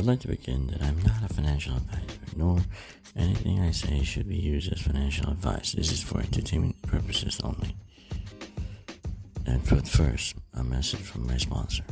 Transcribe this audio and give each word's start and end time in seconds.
would 0.00 0.06
like 0.06 0.20
to 0.20 0.28
begin 0.28 0.66
that 0.68 0.80
I'm 0.80 0.96
not 1.02 1.30
a 1.30 1.34
financial 1.34 1.76
advisor, 1.76 2.20
nor 2.34 2.58
anything 3.14 3.60
I 3.60 3.70
say 3.70 4.02
should 4.02 4.26
be 4.26 4.34
used 4.34 4.72
as 4.72 4.80
financial 4.80 5.30
advice. 5.30 5.72
This 5.72 5.92
is 5.92 6.02
for 6.02 6.20
entertainment 6.20 6.80
purposes 6.80 7.38
only. 7.44 7.76
And 9.44 9.62
but 9.68 9.86
first, 9.86 10.36
a 10.54 10.64
message 10.64 11.00
from 11.00 11.26
my 11.26 11.36
sponsor. 11.36 11.84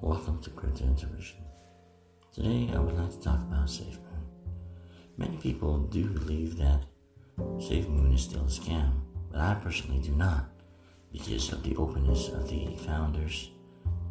Welcome 0.00 0.40
to 0.42 0.50
Crypto 0.50 0.84
Intuition. 0.84 1.38
Today, 2.32 2.70
I 2.72 2.78
would 2.78 2.96
like 2.96 3.10
to 3.10 3.20
talk 3.20 3.40
about 3.40 3.66
SafeMoon. 3.66 4.07
Many 5.18 5.36
people 5.38 5.78
do 5.78 6.04
believe 6.04 6.56
that 6.58 6.84
SafeMoon 7.38 8.14
is 8.14 8.22
still 8.22 8.42
a 8.42 8.44
scam, 8.44 8.92
but 9.32 9.40
I 9.40 9.54
personally 9.54 10.00
do 10.00 10.12
not, 10.12 10.48
because 11.12 11.52
of 11.52 11.64
the 11.64 11.74
openness 11.74 12.28
of 12.28 12.48
the 12.48 12.76
founders 12.76 13.50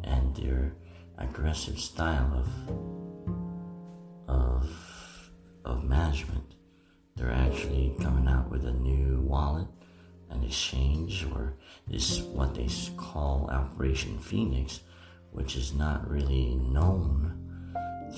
and 0.04 0.36
their 0.36 0.74
aggressive 1.16 1.80
style 1.80 2.30
of 2.34 2.48
of 4.28 5.30
of 5.64 5.84
management. 5.84 6.54
They're 7.16 7.32
actually 7.32 7.94
coming 7.98 8.28
out 8.28 8.50
with 8.50 8.66
a 8.66 8.72
new 8.72 9.20
wallet, 9.22 9.66
an 10.28 10.44
exchange, 10.44 11.26
or 11.32 11.54
this 11.86 12.20
what 12.20 12.54
they 12.54 12.68
call 12.98 13.48
Operation 13.50 14.18
Phoenix, 14.18 14.80
which 15.32 15.56
is 15.56 15.72
not 15.72 16.08
really 16.08 16.56
known 16.56 17.47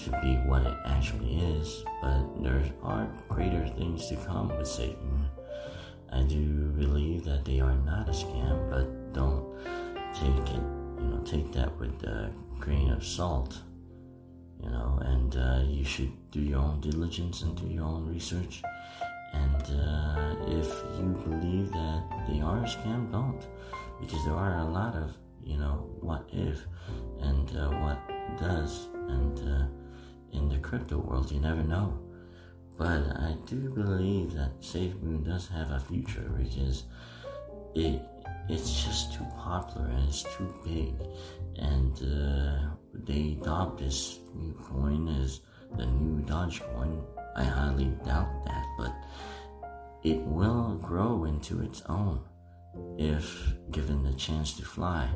to 0.05 0.11
be 0.23 0.37
what 0.48 0.62
it 0.62 0.77
actually 0.87 1.37
is, 1.39 1.84
but 2.01 2.43
there 2.43 2.65
are 2.83 3.09
greater 3.29 3.67
things 3.69 4.09
to 4.09 4.17
come 4.17 4.48
with 4.56 4.67
Satan. 4.67 5.27
I 6.12 6.23
do 6.23 6.70
believe 6.77 7.25
that 7.25 7.45
they 7.45 7.61
are 7.61 7.75
not 7.75 8.09
a 8.09 8.12
scam, 8.12 8.71
but 8.71 9.12
don't 9.12 9.45
take 10.15 10.55
it, 10.55 10.62
you 11.01 11.06
know, 11.09 11.23
take 11.25 11.53
that 11.53 11.77
with 11.78 12.03
a 12.05 12.31
grain 12.59 12.91
of 12.91 13.05
salt, 13.05 13.59
you 14.62 14.71
know, 14.71 14.98
and 15.05 15.37
uh, 15.37 15.62
you 15.67 15.84
should 15.84 16.12
do 16.31 16.41
your 16.41 16.61
own 16.61 16.81
diligence 16.81 17.43
and 17.43 17.56
do 17.56 17.67
your 17.67 17.84
own 17.84 18.09
research. 18.12 18.62
And 19.33 19.62
uh, 19.62 20.34
if 20.48 20.67
you 20.98 21.17
believe 21.25 21.71
that 21.73 22.03
they 22.28 22.41
are 22.41 22.59
a 22.59 22.67
scam, 22.67 23.12
don't, 23.12 23.47
because 24.01 24.25
there 24.25 24.34
are 24.34 24.59
a 24.59 24.65
lot 24.65 24.97
of, 24.97 25.17
you 25.45 25.56
know, 25.56 25.89
what 26.01 26.28
if 26.33 26.67
and 27.21 27.56
crypto 30.70 30.98
world, 30.98 31.32
you 31.32 31.40
never 31.40 31.64
know. 31.64 31.98
But 32.78 33.02
I 33.16 33.36
do 33.44 33.56
believe 33.70 34.34
that 34.34 34.60
SafeMoon 34.60 35.26
does 35.26 35.48
have 35.48 35.72
a 35.72 35.80
future 35.80 36.30
because 36.38 36.84
it 37.74 38.00
it's 38.48 38.84
just 38.84 39.12
too 39.12 39.26
popular 39.36 39.88
and 39.88 40.08
it's 40.08 40.22
too 40.22 40.54
big, 40.64 40.94
and 41.56 41.94
uh, 42.02 42.70
they 42.94 43.36
adopt 43.41 43.78
this 43.78 44.20
new 44.34 44.54
coin 44.54 45.08
as 45.20 45.41
the 45.76 45.86
new 45.86 46.24
Dogecoin. 46.24 47.02
I 47.36 47.44
highly 47.44 47.91
doubt 48.04 48.44
that, 48.46 48.66
but 48.78 48.94
it 50.04 50.20
will 50.20 50.78
grow 50.80 51.24
into 51.24 51.62
its 51.62 51.82
own 51.88 52.20
if 52.96 53.54
given 53.72 54.02
the 54.04 54.14
chance 54.14 54.52
to 54.58 54.64
fly. 54.64 55.08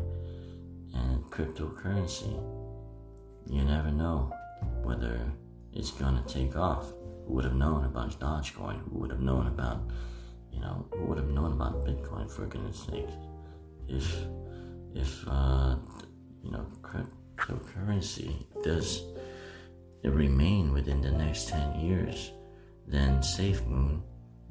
And 0.95 1.25
cryptocurrency, 1.25 2.35
you 3.49 3.65
never 3.65 3.91
know 3.91 4.33
whether 4.95 5.21
it's 5.73 5.91
gonna 5.91 6.23
take 6.27 6.57
off. 6.57 6.87
Who 7.27 7.35
would 7.35 7.45
have 7.45 7.55
known 7.55 7.85
about 7.85 8.19
Dogecoin? 8.21 8.81
Who 8.91 8.99
would 9.01 9.11
have 9.11 9.21
known 9.21 9.47
about, 9.49 9.91
you 10.53 10.61
know, 10.61 10.87
who 10.93 11.07
would 11.07 11.19
have 11.19 11.31
known 11.31 11.53
about 11.53 11.85
Bitcoin 11.85 12.31
for 12.31 12.47
goodness 12.47 12.81
sake? 12.81 13.09
If, 13.89 14.07
if, 14.95 15.27
uh, 15.27 15.77
you 16.43 16.51
know, 16.53 16.67
cryptocurrency 16.83 18.47
does 18.63 19.03
remain 20.05 20.73
within 20.73 21.01
the 21.01 21.11
next 21.11 21.49
10 21.49 21.81
years, 21.81 22.33
then 22.87 23.19
SafeMoon, 23.19 24.03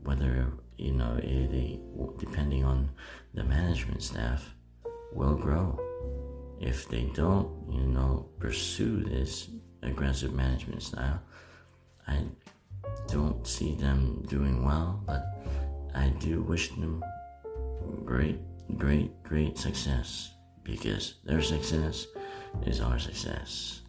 whether, 0.02 0.52
you 0.78 0.94
know, 0.94 1.20
it, 1.22 2.20
depending 2.20 2.66
on 2.66 2.90
the 3.34 3.44
management 3.44 4.02
staff, 4.02 4.54
will 5.14 5.36
grow. 5.36 5.80
If 6.60 6.90
they 6.90 7.04
don't, 7.14 7.72
you 7.72 7.86
know, 7.86 8.30
pursue 8.40 9.04
this 9.04 9.50
aggressive 9.84 10.34
management 10.34 10.82
style. 10.82 11.22
I 12.08 12.24
don't 13.08 13.46
see 13.46 13.76
them 13.76 14.26
doing 14.28 14.64
well, 14.64 15.02
but 15.06 15.24
I 15.94 16.10
do 16.20 16.42
wish 16.42 16.70
them 16.70 17.04
great, 18.04 18.40
great, 18.78 19.24
great 19.24 19.58
success 19.58 20.32
because 20.64 21.16
their 21.24 21.42
success 21.42 22.08
is 22.66 22.82
our 22.82 23.00
success. 23.00 23.83